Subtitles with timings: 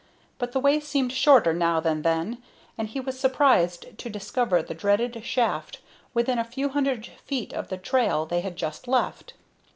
[0.39, 2.41] But the way seemed shorter now than then,
[2.75, 5.77] and he was surprised to discover the dreaded shaft
[6.15, 9.33] within a few hundred feet of the trail they had just left.